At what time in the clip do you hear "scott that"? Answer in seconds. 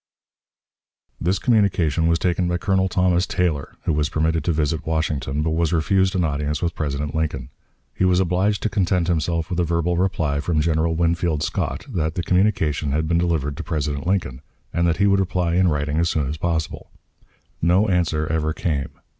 11.43-12.15